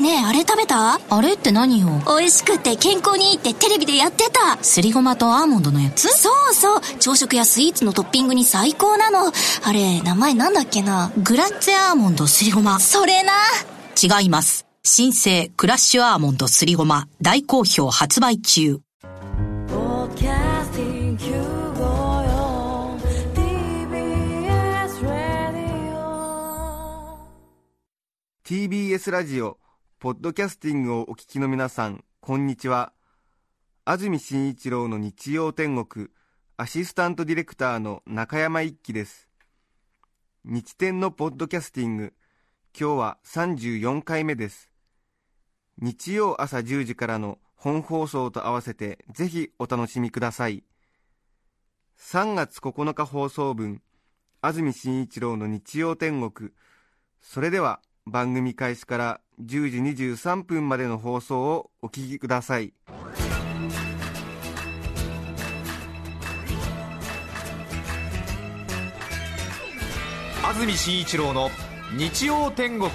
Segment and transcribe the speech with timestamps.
[0.00, 0.98] ねえあれ食べた？
[1.10, 1.88] あれって何よ？
[2.06, 4.56] 美味しくて健康にいいってテレビでやってた。
[4.64, 6.08] すりごまとアーモンドのやつ？
[6.08, 6.80] そうそう。
[6.98, 9.30] 朝食やスイーツのトッピングに最高なの。
[9.62, 11.12] あれ名前なんだっけな？
[11.18, 12.80] グラッツェアーモンドすりごま。
[12.80, 13.32] それな。
[14.02, 14.66] 違います。
[14.82, 17.06] 新生クラッシュアーモンドすりごま。
[17.20, 18.80] 大好評発売中。
[28.46, 29.58] TBS ラジオ
[30.00, 32.94] ポッドキャスティングをお聞きの皆さんこんにちは。
[33.84, 36.08] 安住紳一郎の日曜天国
[36.56, 39.28] アシスタントディレクターの中山一輝です。
[40.42, 42.14] 日天のポッドキャスティング
[42.74, 44.70] 今日は34回目です。
[45.76, 50.64] 日曜朝10時からの本放送と合わせてぜひお楽しみください。
[51.98, 53.82] 3月9日放送分
[54.40, 56.52] 安住紳一郎の日曜天国。
[57.20, 62.72] それでは番組開始から10時23分までの放送をお聞きください。
[70.42, 71.50] 安住紳一郎の
[71.96, 72.90] 日曜天国。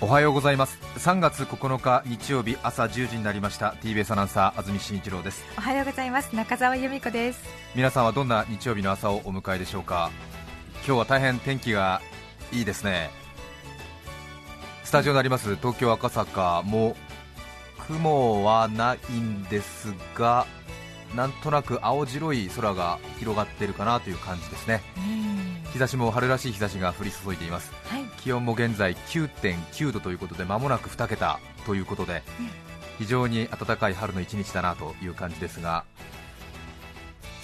[0.00, 0.78] おはようございます。
[0.98, 3.74] 3月9日日曜日朝10時になりました。
[3.82, 5.44] TBS アナウンサー安住紳一郎です。
[5.58, 6.36] おはようございます。
[6.36, 7.42] 中澤由美子です。
[7.74, 10.12] 皆さんはどんな日曜日の朝をお迎えでしょうか？
[10.86, 12.00] 今日は大変天気が
[12.52, 13.10] いいですね。
[14.84, 16.62] スタジオにあります東京赤坂。
[16.62, 16.94] も
[17.88, 20.46] 雲はないんですが
[21.16, 24.80] なんとなく青白い空が広がっているかなという感じですね。
[25.72, 32.22] 日差しも春らしい日差しが降り注いでいます、はい、気温も現在9.9度ということで間もなく2桁ということで、
[32.98, 35.84] 非常に暖かい春の一日だなという感じですが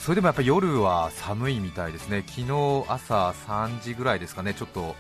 [0.01, 2.25] それでもやっぱり夜は寒いみたいですね。
[2.27, 4.53] 昨日朝3時ぐらいですかね。
[4.53, 4.95] ちょっと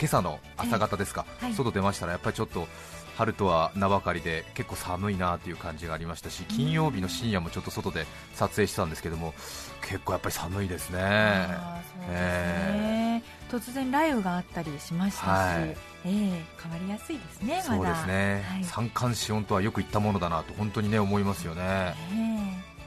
[0.00, 1.52] 今朝の朝方ですか、はい。
[1.52, 2.66] 外出ましたらやっぱりちょっと
[3.18, 9.34] 春とは名ばかりで結構寒いなという感じがありましたし金曜日の深夜もちょっと外で撮影してたんですけども
[9.82, 11.48] 結構やっぱり寒いですね。
[12.08, 15.68] ね、突然雷雨があったりしましたし、はい。
[15.68, 16.10] ええ
[16.62, 17.62] 変わりやすいですねまだ。
[17.62, 18.64] そうですね、はい。
[18.64, 21.94] 三寒四温とはよく言ったものだなと本当にね思いますよね。
[22.14, 22.78] え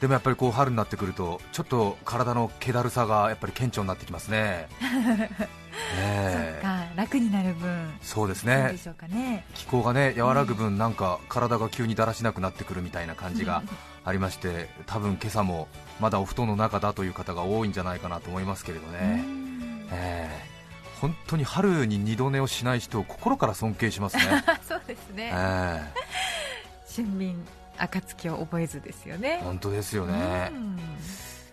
[0.00, 4.68] でもやっぱりこう春になってくるとちょっと体の気だるさがやっぱり顕著になってきますね。
[4.80, 5.48] え
[5.98, 6.60] ええ。
[6.62, 8.70] そっか楽になる分そうですね。
[8.72, 9.44] でしょうかね。
[9.54, 13.62] 気候がね和らぐ分、なんか体が急にだらしなくなってくるみたいな感じが
[14.04, 15.68] ありまして、多分今朝も
[16.00, 19.88] まだお布団の中だという方が多いんじゃないかなと思いますけれどうね、ん。
[19.92, 20.48] ええ。
[21.00, 24.24] 本当に春に二度寝をしない人を心から尊敬しますね。
[24.66, 25.92] そうですね、え
[26.96, 27.46] 春眠
[27.78, 29.38] 暁を覚えずですよね。
[29.40, 30.80] え本当ですよね、うん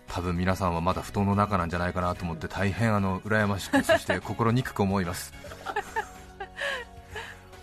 [0.08, 5.32] 多分皆さんはまだ布団の中なんじゃないかなと思って大変あの羨ましく そして心憎く思います。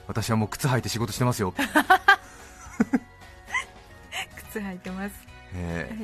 [0.07, 1.53] 私はもう靴履いて仕事してますよ、
[4.35, 5.15] 靴履いてます、
[5.55, 5.95] ええ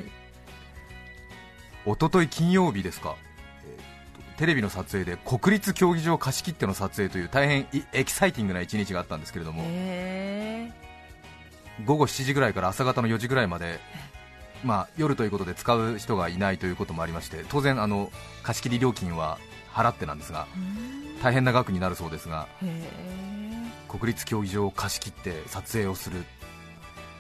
[1.86, 1.96] はい。
[1.96, 3.18] 一昨日金曜日ですか、
[3.66, 10.72] えーとテレビの撮影で国立競技場貸し切っての撮影という大変いエキサイティングな一日があったんですけれども、え
[11.86, 13.80] 午後7時ぐらいから朝方の4時ぐらいまで、
[14.64, 18.12] まあ、夜ということで使う人がいないということもありまして当然あの
[18.44, 19.38] 貸し切り料金は
[19.72, 22.48] 払ってなんですがー大変な額になるそうですが
[23.88, 26.24] 国立競技場を貸し切って撮影をする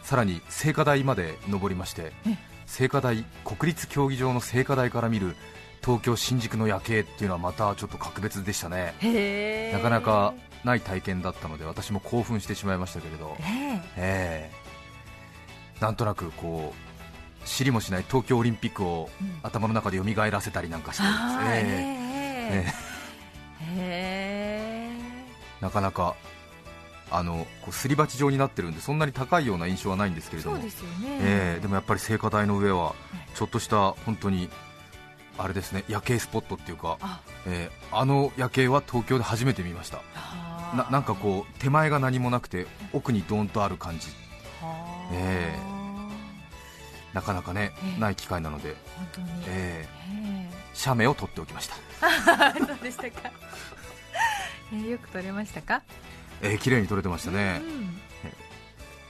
[0.04, 5.36] さらに聖火台まで登りましてえ聖火台国立競技場の聖火台から見る
[5.84, 8.94] 東京新宿の夜景っていうのはまたちょっと格別でしたね。
[9.74, 10.34] なかなか
[10.64, 13.36] ない体験だったので私も興奮してしまいましたけれど。
[13.40, 13.82] ええ。
[13.98, 15.82] ええ。
[15.82, 16.89] なんとなくこう
[17.50, 19.40] 知りもしない東京オリンピックをうん。
[19.44, 22.66] 頭の中で蘇らせたりなんかして、あーえ
[23.78, 24.90] え
[25.62, 26.16] なかなか
[27.12, 30.60] あのこうすり鉢状になってるんでそんなに高いような印象はないんですけれども。
[30.60, 34.50] ですよね、ええでもやっぱり聖火台の上はえちょっとした本当に
[35.38, 37.20] あれですね夜景スポットっていうか、あ。
[37.48, 40.02] ええあの夜景は東京で初めて見ました。
[40.76, 44.08] ななんかこう手前が何もなくて奥にドーンとある感じ。
[44.62, 45.10] はあ。
[45.14, 45.79] え
[47.14, 48.00] なかなかね、ええ。
[48.00, 49.28] ない機会なので、本当に。
[49.48, 49.88] ええ。
[50.46, 51.76] え写メを撮っておきました、
[52.56, 53.32] えそうでしたか？
[54.72, 55.82] えーよく撮れましたか？
[56.42, 58.00] えー綺麗に撮れてましたね、うん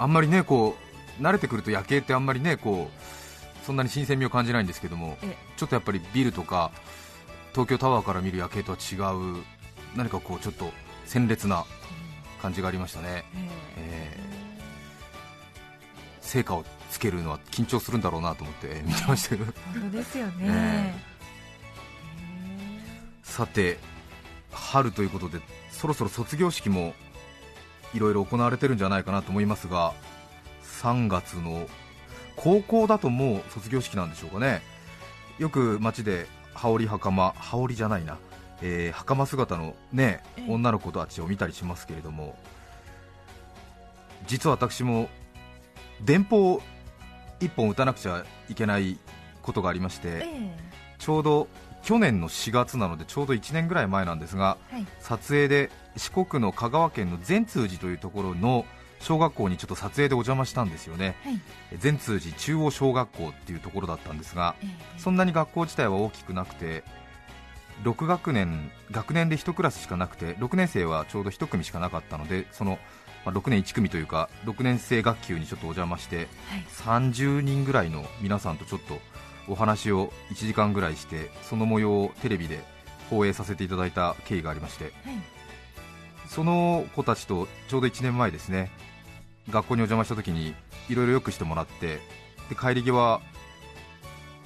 [0.02, 0.78] あんまりねこ
[1.20, 6.72] う慣れてくると夜景ってあんまりねこうそんなに新鮮味を感じないんですけどもえちょっとやっぱりビルとか
[7.52, 8.96] 東京タワーから見る夜景とは違
[9.40, 9.44] う
[9.98, 10.72] 何かこうちょっと
[11.06, 11.66] 鮮烈な
[12.42, 14.29] 感じがありましたね、ええ
[16.30, 19.46] 成果をつけるのは緊張するんだろうなと思って見てましたけど。
[19.74, 20.94] 本当ですよね、え
[23.24, 23.80] さて
[24.52, 25.40] 春ということで
[25.72, 26.94] そろそろ卒業式も
[27.96, 29.94] いろいろ行われてるんじゃないかなと思いますが
[30.82, 31.68] 3月の
[32.36, 34.62] 高校だともう卒業式なんでしょうかね。
[35.40, 38.18] よく街で羽織袴羽織じゃないな、
[38.62, 42.38] えー、袴姿のね女の子たちを見たりしますけれども
[44.28, 45.10] 実は私も
[46.04, 46.62] 電報
[47.40, 48.98] 1本打たなくちゃいけない
[49.42, 50.26] ことがありまして、
[50.98, 51.48] ちょうど
[51.84, 58.66] 去年の4月なのでちょうど1年ぐらい前なんですが、はい、撮影で四国の香川県の善通寺というところの
[59.00, 61.40] 小学校にちょっと撮影でお邪魔したんですよね、はい、
[61.78, 66.84] 善通寺中央小学校っていうところだったんですが、えー、そんなに学校自体は大きくなくて
[67.84, 72.78] 6学年学年で1クラスしかなくて6年生はちょうど1組しかなかったのでその
[73.26, 76.28] まあ、6年1組というか6年生学級にちょっとお邪魔して、はい、
[77.04, 79.00] 30人ぐらいの皆さんとちょっと
[79.48, 82.64] お話を1時間ぐらいしてその模様をテレビで
[83.10, 84.94] 放映させていただいた経緯がありまして、はい、
[86.28, 88.72] その子たちとちょうど1年前ですね
[89.50, 90.54] 学校にお邪魔した時に
[90.90, 92.00] いろいろよくしてもらって
[92.50, 93.22] で帰り際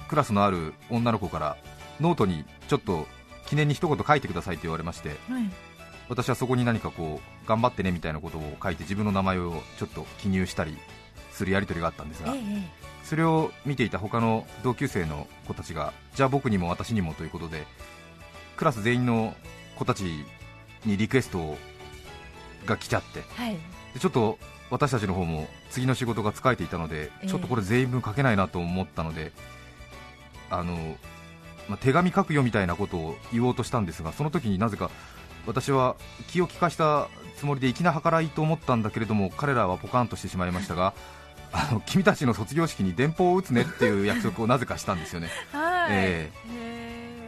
[0.08, 1.56] クラスのある女の子から
[2.00, 3.06] ノートにちょっと
[3.46, 5.50] 記念に一言書いてくださいと言われまして、はい、
[6.08, 10.76] 私はそこに何かこう頑張ってねみたいなことを書いて自分の名前をちょっと記入したり
[11.30, 12.40] するやり取りがあったんですが、ええ、
[13.02, 17.66] それを見ていた他の同級生の子たちがじゃあ僕にも私にもということで
[18.56, 19.34] クラス全員の
[19.76, 20.24] 子たち
[20.84, 21.56] にリクエスト
[22.66, 23.56] が来ちゃって、はい、
[23.94, 24.38] でちょっと
[24.70, 29.32] 私たちの方も次の仕事が疲れていたので、え、ちょっとこれ全員分書けないなと思ったので
[30.50, 30.96] あの、
[31.68, 34.90] まあ、手紙書くよみたいなことを言おうとしたんですがその時になぜか
[35.46, 35.96] 私は
[36.28, 40.94] 気を利かしたつもりで粋な計らいと思ったんだけれども彼らはポカンとしてしまいましたが
[41.52, 45.88] あの君たちの卒業式に電報を打つねっていう約束をなぜかしたんですよね、 はい。
[45.90, 46.30] え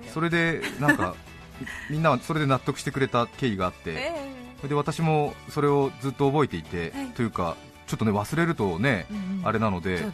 [0.04, 1.14] ー、それでなんか
[1.90, 10.12] みんなはそれで納得してくれた経緯があって、えー、それで私もそれをずっと覚えていて、はい、というかちょっとね忘れるとね、うんうん、あれなので、ね。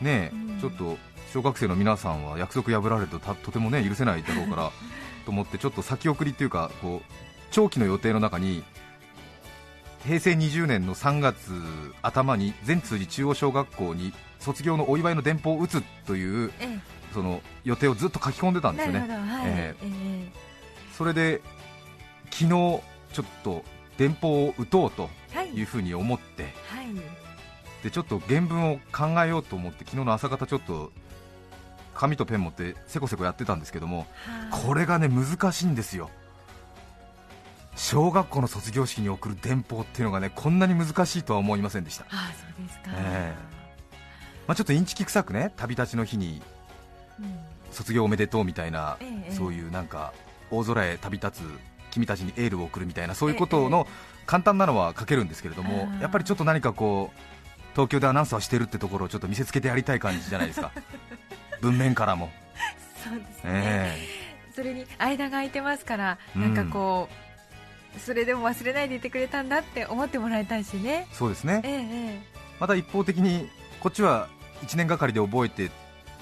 [0.00, 0.98] ね、うん、ちょっと
[1.32, 4.70] 小学生の皆さんは約束破られるととてもね許せないだろうから
[5.24, 8.64] と思ってちょっと先送りっていうかこう長期の予定の中に
[10.04, 11.52] 平成20年の3月
[12.02, 16.78] 頭に善通寺中央小学校に卒業のお祝いの電報を打つという、ええ、
[17.14, 19.42] その予定をずっと書き込んでたんですよね、はい。
[19.46, 20.32] ええ。
[20.98, 21.42] それで
[22.32, 22.80] 昨日ちょ
[23.22, 23.64] っと
[23.98, 25.08] 電報を打とうと
[25.54, 26.86] いうふうに思って、はい、
[27.84, 30.90] でちょっと原文を考えようと思って昨日の朝方ちょっと
[31.94, 34.08] 紙とペン持ってせこせこやってたんですけども、
[34.50, 36.10] これがね難しいんですよ
[37.76, 43.96] 小学校の卒業式に送る電報っていうのがねこんなに難しいとは思いませんでした、あそうですか、えー、
[44.46, 46.40] まあ、ちょっとインチキ臭くね旅立ちの日に
[47.70, 50.12] 卒業おめでとうみたいな、うん、そういうなんか
[50.50, 51.44] 大空へ旅立つ
[51.90, 53.86] 君たちにエールを送るみたいなそういうことの
[54.26, 57.18] 簡単なのは書けるんですけれども、やっぱりちょっと何かこう
[57.72, 60.70] 東京でアナウンサーをしてるってところをちょっと見せつけてやりたい感じじゃないですか。
[61.60, 62.32] 文面からも。
[63.04, 67.33] そうですね、えー、それに間が空いてますからなんかこう、うん
[67.98, 71.06] それでも忘れないでいてくれたんだって思ってもらいたいしね。
[71.12, 72.22] そうですね、ええ、
[72.60, 73.48] また一方的に
[73.80, 74.28] こっちは
[74.62, 75.70] 1年がかりで覚えてっ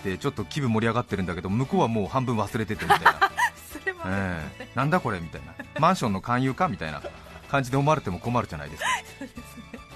[0.03, 3.15] てちょっと気分盛り上がってるんだけど向こうはもう半分忘れててみたいな。
[3.73, 5.55] それも、ええ、なんだこれみたいな。
[5.81, 7.03] マンションの勧誘かみたいな
[7.49, 8.89] 感じで思われても困るじゃないですか。
[9.19, 9.43] そうですね、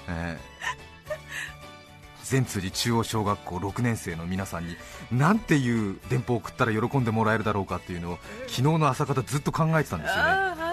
[0.09, 0.57] ええ。
[2.27, 4.75] 善辻中央小学校6年生の皆さんに
[5.11, 10.66] なんていう電報を送ったら喜んでもらえるだろうかっていうのを昨日の朝方ずっと考えてたんですよね。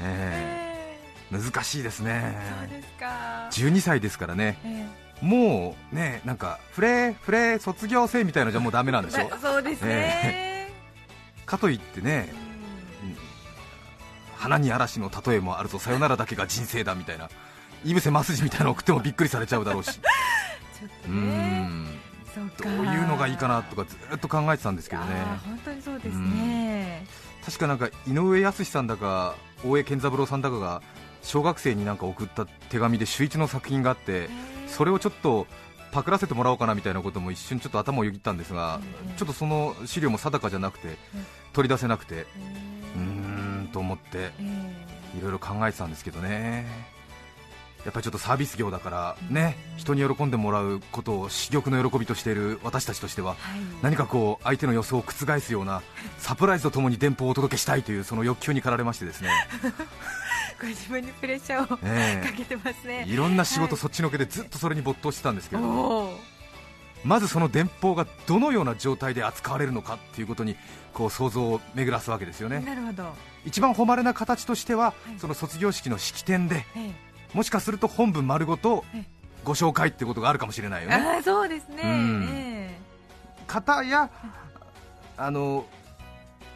[0.00, 2.36] えー、難しいですね。
[2.60, 3.48] そうですか。
[3.52, 9.30] 12歳ですからね、えー、もうねなんかフレフレ卒業生みたいなじゃもうだめなんでしょ？
[9.40, 12.32] そうですね、えー、かといってね、
[14.36, 15.78] 花に嵐の例えもあるぞ。
[15.78, 17.28] さよならだけが人生だみたいな。
[17.84, 19.92] 井伏正治みたいなの送ってもびっくりされちゃうだろうし。
[20.78, 21.96] ちょっとね。
[22.58, 25.08] どういうのがいいかなとかずっと考えてたんですけどね。
[25.46, 27.06] 本当にそうですね。
[27.44, 30.82] 確かなんか井上康さんだか大江健三郎さんだかが
[31.22, 34.28] 小学生になんか送った手紙で秀一の作品があって
[34.66, 35.46] それをちょっと
[35.92, 38.80] パクらせてもらおうかなみたいなことも一瞬ちょっと頭をよぎったんですが
[39.16, 40.96] ちょっとその資料も定かじゃなくて
[41.52, 42.26] 取り出せなくて。
[42.96, 44.30] うーんと思って
[45.18, 46.95] いろいろ考えてたんですけどね。
[47.84, 53.36] やっぱりちょっとサービス業だからね、人に喜んでもらうことを珠玉の喜びとしている私たちとしては、
[53.82, 55.82] 何かこう相手の予想を覆すような
[56.18, 59.30] サプライズとともに電報をお届けしたいというその欲求に駆られましてですね。
[60.60, 63.04] ご自分にプレッシャーを、かけてますね。
[63.06, 66.18] いろんな仕事、そっちのけでずっとそれに没頭してたんですけど、
[67.04, 70.56] まずその電報がどのような状態で扱われるのかっていうことに
[70.92, 72.60] こう想像を巡らすわけですよね。
[72.60, 73.14] なるほど。
[73.44, 75.18] 一番誉れな形としては、はい。
[75.18, 76.90] その卒業式の式典でえ
[77.36, 79.04] もしかすると本文丸ごとえ
[79.44, 80.96] ご紹介ってことがあるかもしれないよね。
[80.98, 82.26] えああそうですね、うん。
[82.30, 82.78] え
[83.46, 84.10] 方や
[85.18, 85.66] あの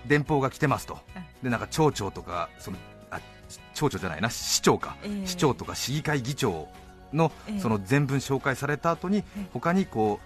[0.06, 0.98] 電報が来てますと。
[1.42, 2.78] でなんか町長とかその
[3.10, 3.20] あ
[3.74, 5.26] 町長じゃないな市長か、ええ。
[5.26, 6.66] 市長とか市議会議長
[7.12, 7.60] のええ。
[7.60, 9.46] その全文紹介された後にええ。
[9.52, 10.18] 他にこ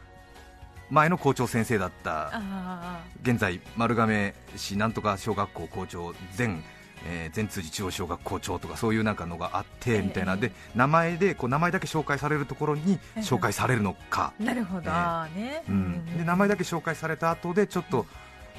[0.88, 6.62] う前の校長先生だったあ現在丸亀市なんとか小学校校長前
[7.06, 10.36] えー善通寺中央小学校長とかそういうなんかのがあってええみたいな。
[10.36, 13.20] で名前でこう名前だけ紹介されるところにええ。
[13.20, 14.90] 紹介されるのか、あなるほど、ええ。
[14.90, 18.06] ああね、うん、で名前だけ紹介された後でちょっと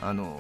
[0.02, 0.40] あの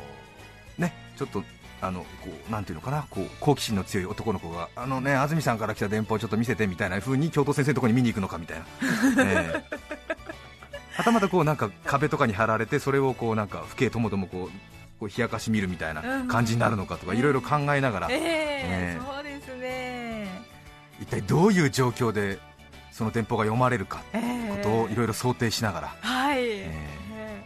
[0.78, 1.44] ねちょっと
[1.82, 2.08] あのこ
[2.48, 3.06] うなんていうのかな。
[3.10, 8.66] こう好奇心の強い男の子があのね安住さんから来た電報ちょっと見せてみたいな風に教頭先生のところに見に行くのかみたいな、
[9.24, 9.78] ええ。
[10.98, 17.18] はたまたこうなんか壁とかに貼られてそれをこうなんか父兄ともともこうこう冷やかし見るみたいな感じになるのかとかうん。
[17.18, 19.00] いろいろ考えながら、ええええ。
[19.06, 20.28] そうですね。
[21.02, 22.40] 一体どういう状況で
[22.92, 24.58] その電報が読まれるかええ。
[24.58, 27.46] ことをいろいろ想定しながら、はい、ええ。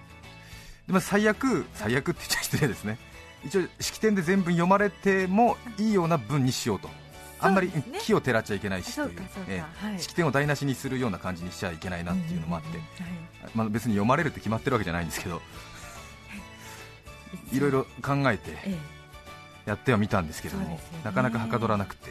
[0.88, 2.98] でまあ、最悪、最悪って言っちゃ失礼ですね、
[3.46, 6.90] 一応、式典で全文読まれてもいいような文にしようと、
[7.40, 8.00] あんまりそうですね。
[8.00, 9.12] 火を照らっちゃいけないしという
[9.48, 9.88] ええ。
[9.88, 10.00] はい。
[10.00, 12.80] 式典を台無しにするような感じにしちゃいけないなっていうのもあって、
[13.54, 15.42] まあ、別に読まれるって決まってるわけじゃないんですけど、
[17.52, 18.78] いろいろ考えてえ
[19.66, 19.70] え。
[19.70, 20.80] やってはみたんですけども、ね。
[21.04, 22.10] なかなかはかどらなくて、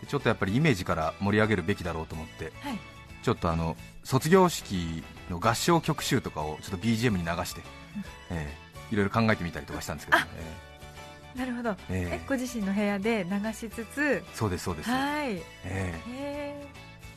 [0.02, 2.78] でちょっとやっぱりイメージから盛り上げるべきだろうと思って、えはい。
[3.22, 7.62] ちょっとあの卒業式の合唱曲集とかをちょっと BGM に流して、
[8.30, 10.24] ええいろいろ考えてみたりとかしたんですけど、ね
[11.36, 12.20] なるほど、ええ。
[12.24, 15.32] えご自身の部屋で流しつつそうですそうです、はい。
[15.32, 16.02] ええ。
[16.08, 16.66] え。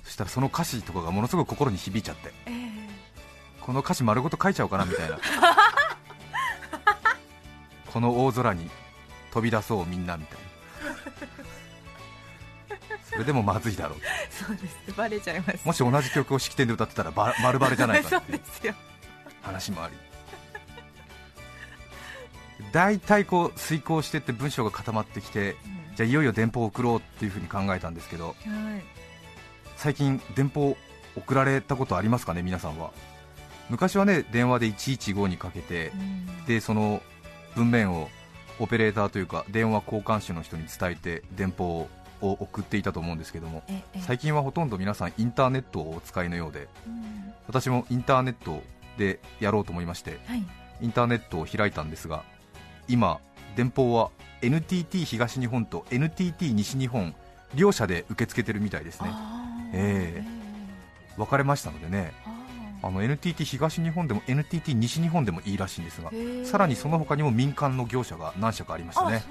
[0.03, 2.33] そしたらその歌詞とかがものすごく心に響いちゃって。
[2.45, 2.71] ええ。
[3.61, 5.17] この歌詞丸ごと書いちゃおうかなみたいな
[7.91, 8.69] この大空に
[9.31, 10.41] 飛び出そうみんなみたいな。
[13.11, 14.77] それでもまずいだろうえそうです。
[14.95, 15.65] バレちゃいます。
[15.65, 18.37] もし同じ曲を式典で歌ってたらバ丸バレじゃないかそっていう。
[18.37, 18.73] うですよ。
[19.41, 19.95] 話もあり。
[22.71, 25.57] 大体こう遂行してって文章が固まってきて
[25.95, 28.37] じゃあいよいよ電報を送ろうっていうふうに考えたんですけどはい。
[29.75, 30.77] 最近電報
[31.17, 32.91] 送られたことありますかね皆さんは。
[33.69, 36.45] 昔はね電話で115にかけてうん。
[36.45, 37.01] でその
[37.55, 38.09] 文面を
[38.59, 41.89] オペレーターというか電話交換手の人に伝えて電報
[42.21, 43.99] を送っていたと思うんですけどもええ。
[44.01, 47.33] 最近はほとんど皆さんインターネットをお使いのようでうん。
[47.47, 48.61] 私もインターネット
[48.97, 50.43] でやろうと思いましてはい。
[50.81, 52.23] インターネットを開いたんですが
[52.87, 53.19] 今
[53.55, 57.15] 電報は NTT 東日本と NTT 西日本
[57.55, 59.09] 両社で受け付けてるみたいですね。
[59.11, 59.69] あー。
[59.73, 60.23] え
[61.17, 62.13] 分かれましたのでね
[62.81, 66.11] ああの NTT 東日本でも NTT 西日本でもいいらしいんですが
[66.43, 69.23] さらにその他にも民間の業者が何社かありましたね。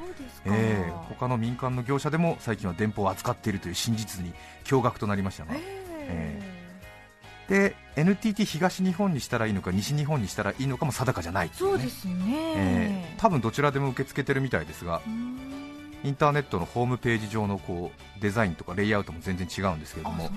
[0.46, 4.32] ええ他の民間の業者でも最近は電報を扱っているという真実に
[4.64, 6.60] 驚愕となりましたが、え
[7.50, 11.54] で NTT 東日本にしたらいいのか西日本にしたらいいのかも定かじゃないいね。
[11.56, 12.14] そうですね、
[12.56, 13.14] ええ。
[13.18, 15.02] 多分どちらでも受け付けてるみたいですが
[16.02, 20.30] インターネットのホームページ上のこうデザインとかレイアウトも全然違うんですけれども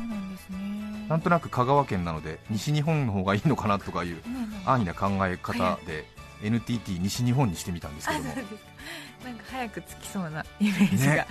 [1.07, 4.21] なんとなく香川県なので西日本の方がいいのかなとかいう
[4.65, 6.05] 安易な考え方で
[6.43, 8.35] NTT 西日本にしてみたんですけども。
[9.23, 11.27] なんか早く着きそうなイメージが、ね。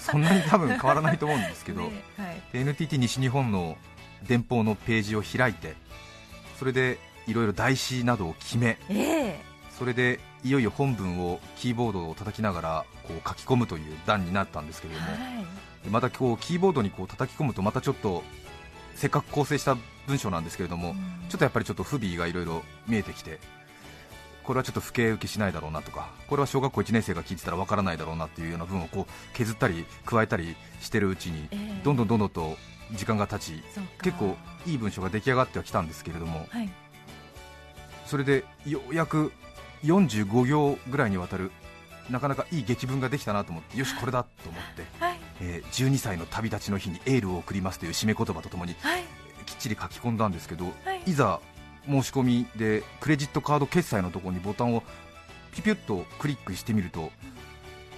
[0.00, 2.42] そんなに多分変わらないと思うんですけど、 ねはい。
[2.52, 3.76] で NTT 西日本の
[4.26, 5.76] 電報のページを開いて
[6.58, 9.47] それでいろいろ台紙などを決めええ
[9.78, 15.18] それでいよいよ本文をキーボードを叩きながらこう書き込むという段になったんですけれども、はい。
[15.84, 18.24] でまたこうキーボードにこう叩き込むとまたちょっと
[18.96, 19.76] せっかく構成した
[20.08, 20.96] 文章なんですけれども、
[21.28, 23.38] ちょっとやっぱりちょっと不備がいろいろ見えてきて
[24.42, 31.84] これはちょっと不敬受けしないだろうなとかこれは小学校1年生が聞いてたらわからないだろうなっていうような文をこう削ったり加えたりしてるうちにええ。
[31.84, 32.56] どんどんどんどんと
[32.92, 33.62] 時間が経ち
[34.02, 36.70] 結構いい文章が出来上がってはきたんですけれどもはい。
[38.06, 39.32] それでようやく
[39.84, 41.50] 45行ぐらいにわたる
[42.10, 45.18] なかなかいい劇文ができたなと思ってよしこれだと思って、はい。
[45.40, 49.02] えー12歳の旅立ちの日にエールを送りますという締め言葉とともにはい。
[49.46, 51.02] きっちり書き込んだんですけど、はい。
[51.06, 51.40] いざ
[51.86, 54.82] 申し込みでクレジットカード決済のところにボタンを
[55.52, 57.10] ピピュッとクリックしてみると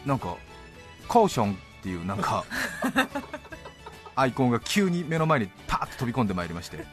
[0.07, 0.37] なんか
[1.09, 2.45] カーションっていうなんか
[4.15, 6.85] アイコンが急に目の前にパーッと飛び込んでまいりまして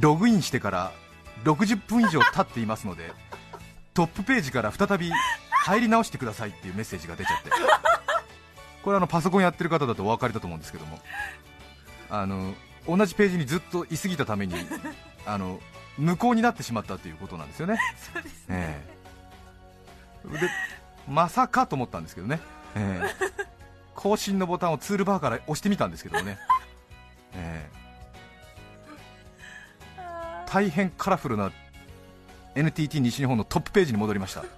[0.00, 0.92] ログインしてから
[1.44, 3.12] 60分以上経っていますので
[3.94, 5.10] トップページから再び
[5.64, 7.50] 入り直してくださいっていうメッセージが出ちゃって。
[8.82, 10.98] これあのパソコンやってる方だとお分かりだと思うんですけども。
[12.10, 12.54] あの
[12.86, 14.54] 同じページにずっと居すぎたために
[15.24, 15.60] あの
[15.96, 17.78] 無効になってしまったということなんですよね。
[18.12, 18.88] そうですね、え
[20.34, 20.38] え。
[20.38, 20.50] で
[21.08, 22.40] まさかと思ったんですけどね、
[22.74, 23.44] ええ。
[23.94, 26.38] 更新のボタンをツールバーから押してみたんですけどね、
[30.52, 31.50] 大変カラフルな
[32.54, 34.44] NTT 西日本のトップページに戻りました。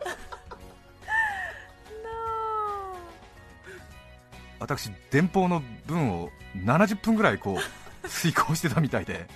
[4.59, 7.69] 私電報の文を70分ぐらいこう
[8.09, 9.29] 遂行してたみたいで。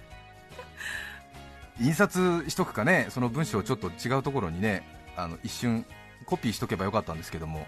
[1.80, 4.82] 印刷しとくかねその文章をちょっと違うところにね
[5.16, 5.86] あの一瞬
[6.26, 7.66] コピーしとけばよかったんですけども。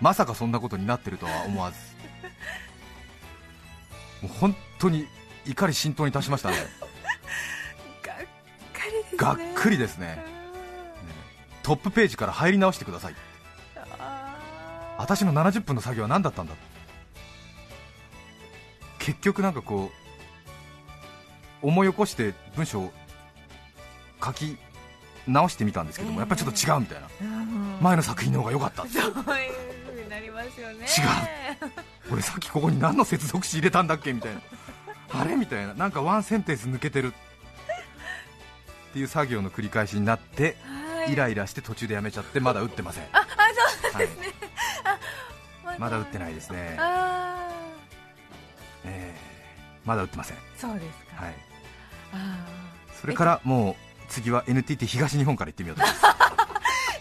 [0.00, 1.78] まさかそんなことになってるとは思わず。
[4.22, 5.08] もう本当に
[5.46, 6.56] 怒り浸透に達しましたね。
[8.04, 9.18] がっかりですね。
[9.18, 10.24] がっくりですね。
[11.62, 13.14] トップページから入り直してください。
[13.98, 14.36] あ
[14.98, 16.54] 私の70分の作業は何だったんだ？
[18.98, 19.90] 結局なんかこ
[21.62, 22.92] う思い起こして文章を
[24.24, 24.56] 書き
[25.26, 27.08] 直してみたんですけども、ええやっぱりちょっと違うみたいな。
[27.80, 28.86] 前の作品の方が良かった。
[28.86, 30.86] そういう風になりますよね。
[32.10, 34.12] 俺さっきここに何の接続詞入れたんだっけ？
[34.12, 34.40] みたいな
[35.14, 35.36] あれ？
[35.36, 35.74] みたいな。
[35.74, 41.12] なんかワンセンテンス抜けてるっていう作業の繰り返しになってはい。
[41.12, 43.04] イライラして途中でやめちゃってまだ打ってません。
[43.12, 43.22] ああ
[43.92, 44.08] そうはい、
[45.78, 47.48] ままだ打ってないですね、あ
[48.84, 51.34] えーまだ打ってません、ーそうですか、はい、
[52.14, 52.46] あ
[53.00, 53.74] それからもう
[54.08, 56.00] 次は NTT 東日本から行ってみようと思いま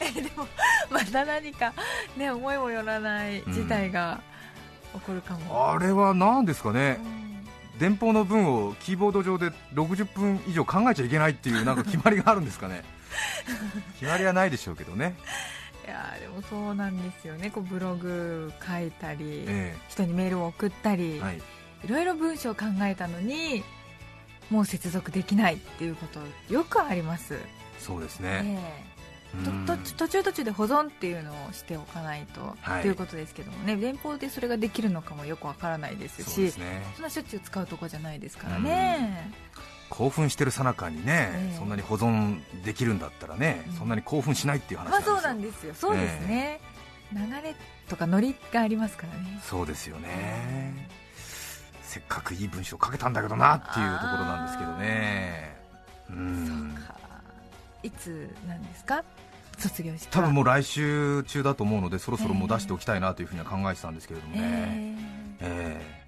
[0.09, 0.13] す。
[0.21, 0.47] でも
[0.89, 1.73] また何か
[2.17, 4.19] ね思いもよらない事態が
[4.93, 6.97] 起こるかも、あれは何ですかね。
[6.99, 7.40] うん
[7.79, 12.83] 電報の文をキーボード上で60分以上考えちゃいけないっていうなんか決まりがあるんですかね。
[13.99, 15.15] 決まりはないでしょうけどね、
[15.85, 17.49] いやーでもそうなんですよね。
[17.49, 21.41] こうブログ書いたり、え人にメールを送ったり、えはい、
[21.83, 23.63] いろいろ文章を考えたのに
[24.49, 26.19] もう接続できないっていうこと
[26.53, 27.37] よくあります、
[27.79, 28.90] そうですね、え
[29.65, 32.81] 途中途中で保存っていうのをしておかないと、はい。
[32.81, 33.77] ということですけどもね。
[33.77, 36.83] 電報でそれができるのかもよくわからないですしですね。
[36.95, 39.31] そんなしょっちゅう使うとこじゃないですからね、
[39.89, 41.57] 興奮してるさなかにね、ええ。
[41.57, 43.73] そんなに保存できるんだったらね、うん。
[43.75, 46.19] そんなに興奮しないっていう話まあなんですよ、そうなんですよ。
[46.21, 46.59] そうですね、
[47.13, 47.55] 流れ
[47.87, 49.39] とかノリがありますからね。
[49.43, 50.89] そうですよね。
[51.83, 55.57] せっかくいい文章書けたんだけどなっていうところなんですけどね。
[56.09, 56.75] うん。
[56.75, 57.00] そうか
[57.83, 59.03] いつなんですか？
[59.57, 64.95] 卒業式は多分もう来週中だと思うのでそろそろもう出しておきたいなというふうには考えてたんですけれどもね、え
[65.41, 66.01] ええ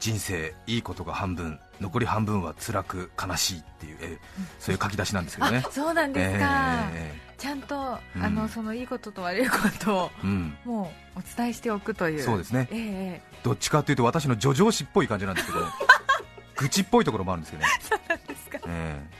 [0.00, 4.18] 人生いいことが半分残り半分は辛く悲しいっていう、ええ
[4.58, 5.62] そういう書き出しなんですけどね。
[5.66, 8.22] あそうなんですか、えちゃんと、うん。
[8.22, 10.56] あのそのいいことと悪いことをえうん。
[10.66, 12.22] もうお伝えしておくという。
[12.22, 12.68] そうですね。
[12.70, 12.80] ええ
[13.26, 15.60] えどっちかというと私の叙情詩っぽい感じなんですけど
[16.56, 17.68] 愚痴っぽいところもあるんですけどね、
[18.10, 18.58] えですか。
[18.58, 19.13] えええ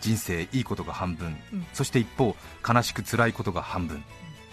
[0.00, 1.66] 人生いいことが半分、うん。
[1.72, 4.02] そして一方悲しく辛いことが半分。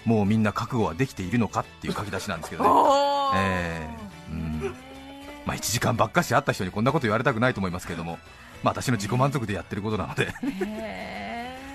[0.05, 2.69] もうみんな覚悟はできているのかっていう書き出しなんですけえどね。
[3.35, 3.89] え
[4.29, 4.31] え。
[4.31, 4.61] うん。
[4.63, 4.69] え
[5.45, 8.19] まあ1時間ばっかし会った人にこんなこと言われたくないと思いますけれども、
[8.63, 10.33] まあ、私の自己満足でやってることなので。
[10.43, 11.65] ええ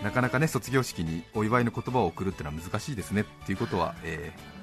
[0.04, 4.60] なかなかね卒業式にお祝いの言葉を送るってのは難しいですねっていうことは、えー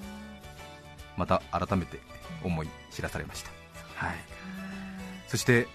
[1.17, 1.99] また改めて
[2.43, 3.49] 思い知らされました、
[3.95, 4.15] はい、
[5.27, 5.67] そして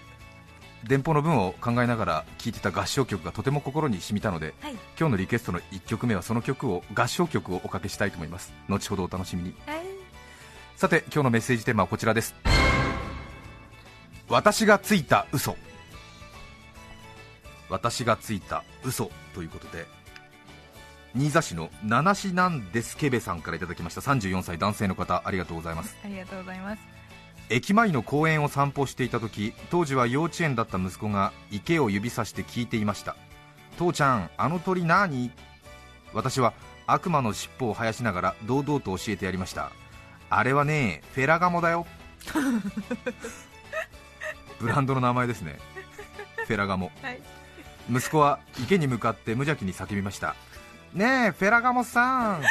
[0.85, 4.73] 電報の文を考えながら聴いてた合唱曲がとても心に染みたのではい。
[4.99, 8.53] 今日のリクエストの1曲目はその曲を合唱曲をおかけしたいと思います。
[8.69, 9.55] 後ほどお楽しみに。
[9.67, 9.83] はい。
[10.77, 12.35] さて今日のメッセージテーマはこちらです。
[14.29, 15.57] 私がついた嘘。
[17.69, 19.87] 私がついた嘘ということで
[21.15, 24.01] 新座市の七市なんですけべさんからいただきました。
[24.01, 25.97] 34歳男性の方ありがとうございます。
[26.05, 27.02] ありがとうございます
[27.53, 33.15] 駅前の公園を散歩していた時当時は幼稚園だった息子が池を指さして聞いていました。
[33.77, 35.31] 父ちゃんあの鳥何？
[36.15, 36.55] 私は
[36.87, 39.71] 悪魔の尻尾を生やしながら堂々と教えてやりました。
[40.31, 41.87] あれはねフェラガモだよ。
[44.59, 45.59] ブランドの名前ですね。
[46.47, 46.91] フェラガモ。
[47.03, 47.21] はい。
[47.91, 50.37] 息子は池に向かって無邪気に叫びました。
[50.95, 52.43] ねえフェラガモさん。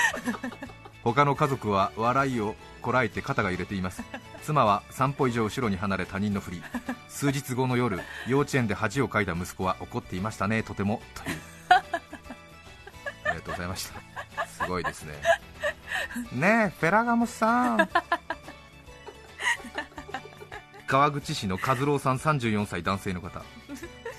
[1.03, 4.03] 他の家族は笑いをこらえて肩が揺れています
[4.41, 6.61] 妻は散歩以上後ろに離れ他人のふり
[7.07, 11.37] 数日後の夜幼稚園で恥をかいた息子は怒っていましたねとてもという。
[13.25, 14.47] ありがとうございました。
[14.47, 15.13] すごいですね。
[16.31, 17.89] ねえフェラガモさん。
[20.87, 23.41] 川口市の和郎さん34歳男性の方。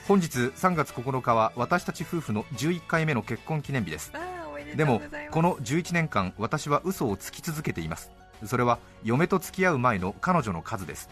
[0.09, 4.13] 本日3月9日は私たち夫婦の11回目の結婚記念日です。
[4.77, 8.11] でもこの11年間私は嘘をつき続けています
[8.47, 11.09] それは嫁と付き合う前の彼女の数です。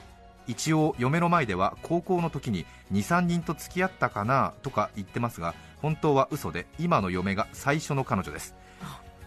[0.46, 8.54] 一応嫁の前では高校の時に23人と付き合ったかなとか言ってますが本当は嘘で今の嫁が最初の彼女です。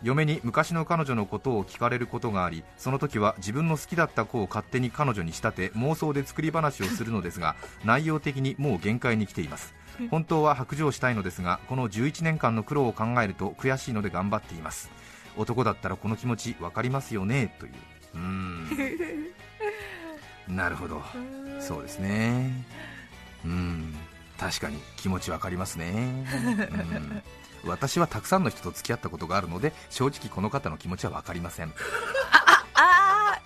[0.01, 9.73] 嫁に昔の彼女のことを聞かれることがありその時は自分の好きだった子を勝手に彼女に仕立て妄想で作り話をするのですが内容的にもう限界に来ています。
[10.09, 14.91] 本当は白状したいのですがこの11年間の苦労を考えると悔しいので頑張っています。
[15.37, 17.73] 男だったらこの気持ち分かりますよねという。
[18.13, 19.27] うーん。
[20.55, 21.01] なるほど。
[21.59, 22.65] そうですね。
[23.45, 23.95] うん。
[24.37, 26.25] 確かに気持ち分かりますね、
[27.63, 27.69] うん。
[27.69, 31.69] 私はたくさんの人と付き合ったことがあるので正直この方の気持ちは分かりません。
[31.69, 31.73] あ
[32.75, 33.41] あ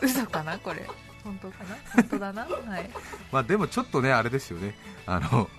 [0.00, 0.88] 嘘かなこれ。
[1.22, 1.76] 本当かな？
[1.92, 2.44] 本当だな？
[2.44, 2.90] はい。
[3.30, 4.74] まあでもちょっとねあれですよね。
[5.06, 5.50] あの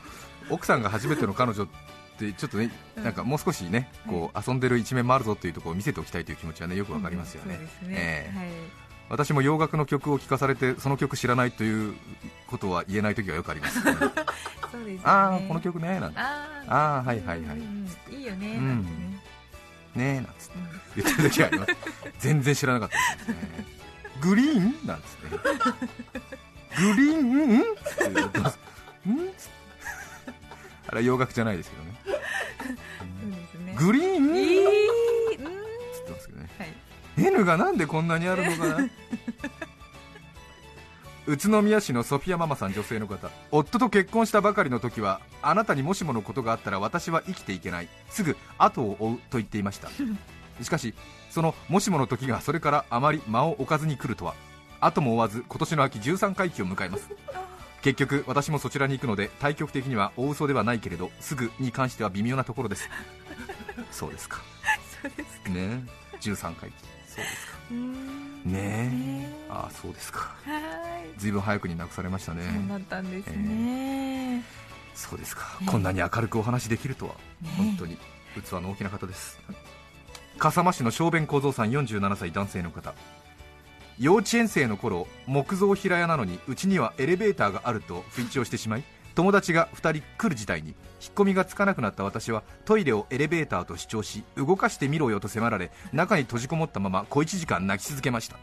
[0.49, 1.67] 奥さんが初めての彼女
[2.17, 3.03] ってちょっとね、うん。
[3.03, 8.37] なんかもう少しねこう遊んでる一面もあるぞというところを見せておきたいという気持ちはねよくわかりますよね,、ええ。
[8.37, 8.49] はい。
[9.09, 11.95] 私も洋楽の曲を聴かされてその曲知らないという
[12.47, 15.01] ことは言えない時はよくあります、ね、 そうですよね。
[15.05, 16.19] ああこの曲ねなんて。
[16.19, 17.57] あーあーはいはいはい。
[18.15, 18.67] いいよね、うん。
[18.67, 20.13] なんてね。
[20.13, 20.55] ねなんつって。
[20.55, 21.75] うん言ってる時はあります。
[22.17, 23.65] 全然知らなかったですね。
[24.19, 24.87] グリーン？
[24.87, 25.35] なんつって。
[25.35, 25.41] ね
[26.75, 27.57] グリーン？
[27.59, 27.69] んって
[28.15, 28.57] 言ってます。
[28.57, 28.59] ん？
[30.87, 31.83] あれは洋楽じゃないですけど
[33.79, 34.35] グリーン？
[34.35, 35.35] いっい。
[35.37, 35.45] うん
[35.93, 36.49] つってますけどね。
[36.57, 36.73] はい。
[37.17, 38.89] N がなんでこんなにあるのかな？
[41.27, 43.29] 宇都宮市のソフィアママさん女性の方。
[43.51, 47.89] 夫と結婚したばかりの時はあなたにもしものことがあったら私は生きていけない。
[48.09, 49.89] すぐ後を追うと言っていました。
[50.61, 50.93] しかし
[51.29, 54.35] そのもしもの時がそれからあまり間を置かずに来るとは。
[54.79, 57.09] 後も追わず今年の秋13回忌を迎えます。
[57.81, 62.89] 結局私もそちらに行くので対局的には大嘘ではないけれどすぐに関しては微妙なところです
[63.91, 64.41] そうですか。
[65.01, 65.49] そうですか。
[65.49, 65.83] ね。
[66.19, 66.69] 13回。
[66.71, 66.75] 忌
[67.07, 67.57] そうですか。
[67.69, 68.53] ねえ
[68.89, 69.33] ね。
[69.49, 70.35] ああそうですか。
[70.43, 70.59] は
[71.15, 71.19] い。
[71.19, 72.43] ずいぶん早くに亡くされましたね。
[72.43, 74.43] そうだったんですね、
[74.93, 75.67] そうですか、ええ。
[75.67, 77.49] こんなに明るくお話できるとは、ね。
[77.57, 77.97] 本当に。
[78.35, 79.39] 器の大きな方です。
[80.37, 82.93] 笠間市の小便小僧さん47歳男性の方。
[83.99, 88.83] 幼稚園生の頃木造平屋なのにうちにはエレベーターがあると不一致をしてしまい
[89.17, 90.77] 友達が2人来る事態に引っ
[91.15, 98.37] 込みがつかなくなった私はトイレをエレベーターと主張し動かしてみろよと迫られ中に閉じこもったまま小1時間泣き続けました。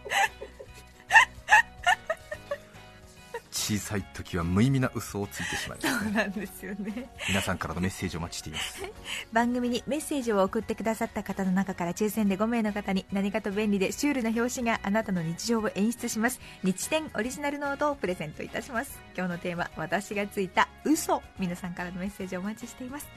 [3.65, 7.09] 小さい時は無意味な嘘をついてしまいますそうなんですよね。
[7.29, 8.85] 皆さんからのメッセージをお待ちしています。
[9.33, 16.41] 番組にメッセージを送ってくださった方の中から抽選で5名の方に何かと便利でシュールな表紙があなたの日常を演出します。
[16.63, 19.01] 日展オリジナルノートをプレゼントいたします。
[19.17, 21.23] 今日のテーマ私がついた嘘。
[21.39, 23.09] 皆さんからのメッセージをお待ちしています。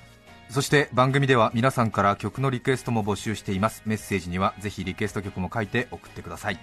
[0.49, 3.81] そして番組では皆さんから曲のリクエストも募集しています。
[3.85, 6.59] メッセージにはぜひリクエスト曲も書いて送ってください。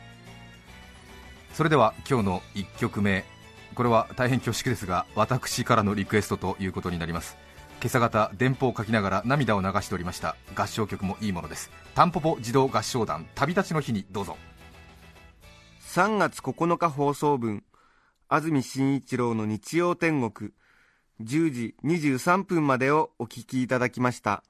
[1.53, 3.25] それでは今日の1曲目
[3.75, 7.37] これは大変恐縮ですが私からのリクエストということになります。
[7.81, 10.37] 今朝方電報を書きながら涙を流しておりました。
[10.55, 11.71] 合唱曲もいいものです。
[11.95, 14.37] タンポポ児童合唱団旅立ちの日にどうぞ。
[15.93, 17.63] 3月9日放送分
[18.29, 20.53] 安住紳一郎の日曜天国
[21.21, 24.43] 10時23分までをお聞きいただきました。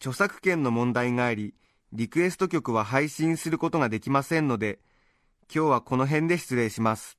[0.00, 1.54] 著作権の問題があり
[1.92, 4.80] リクエスト曲は配信することができませんので
[5.54, 7.18] 今日はこの辺で失礼します。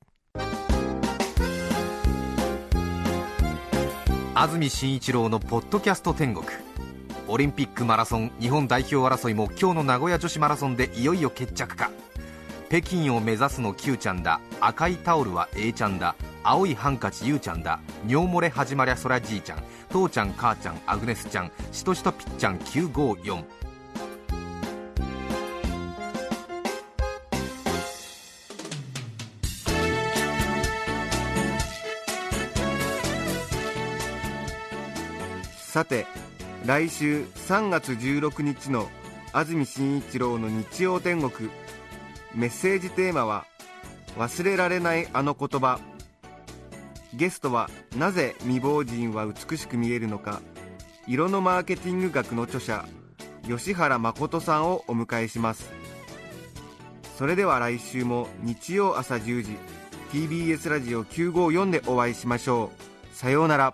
[4.36, 6.44] 安住紳一郎のポッドキャスト天国。
[7.28, 11.92] オリンピックマラソン日本代表争いも今日の名古屋女子マラソンでいよいよ決着か。
[12.68, 14.42] 北京を目指すの Q ちゃんだ。
[14.60, 16.16] 赤いタオルは A ちゃんだ。
[16.42, 17.80] 青いハンカチ U ちゃんだ。
[18.08, 19.64] 尿漏れ始まりゃそらじいちゃん。
[19.92, 21.52] 父ちゃん母ちゃんアグネスちゃん。
[21.72, 23.44] しとしとぴっちゃん954
[35.74, 36.06] さて
[36.68, 38.88] 来週3月16日の
[39.32, 41.50] 安住紳一郎の日曜天国。
[42.36, 43.48] メッセージテーマは
[44.16, 45.80] 「忘れられないあの言葉」
[47.16, 50.44] ゲストはなぜ未亡人は美しく見えるのか。
[51.08, 52.86] 色のマーケティング学の著者
[53.48, 55.72] 吉原誠さんをお迎えします。
[57.18, 59.58] それでは来週も日曜朝10時
[60.12, 62.70] TBS ラジオ954でお会いしましょ
[63.12, 63.16] う。
[63.16, 63.74] さようなら。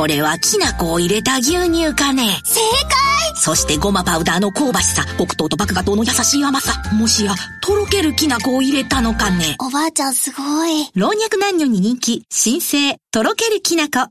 [0.00, 2.40] これはきな粉を入れた牛乳かね。
[2.42, 6.72] 正解そしてごまパウダーの香ばしさ、黒糖と麦芽糖の優しい甘さ。
[6.94, 9.56] もしや、とろけるきな粉を入れたのかね。
[9.60, 10.88] おばあちゃんすごい。
[10.94, 14.10] 老若男女に人気、新生、とろけるきな粉。